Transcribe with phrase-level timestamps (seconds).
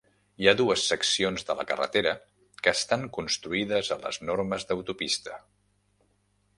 [0.43, 2.15] Hi ha dues seccions de la carretera
[2.63, 5.41] que estan construïdes a les normes d'autopista.